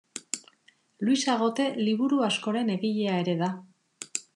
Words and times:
Luis 1.09 1.19
Agote 1.35 1.67
liburu 1.83 2.25
askoren 2.31 2.77
egilea 2.79 3.23
ere 3.27 3.41
da. 3.45 3.57